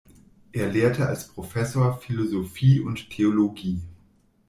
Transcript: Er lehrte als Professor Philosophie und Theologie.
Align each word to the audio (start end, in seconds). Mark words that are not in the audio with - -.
Er 0.51 0.67
lehrte 0.67 1.05
als 1.07 1.27
Professor 1.27 1.95
Philosophie 1.99 2.79
und 2.79 3.11
Theologie. 3.11 3.83